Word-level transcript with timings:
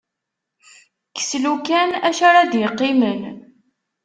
Kkes 1.09 1.31
"lukan", 1.43 1.89
acu 2.07 2.23
ara 2.29 2.41
d-iqqimen. 2.51 3.21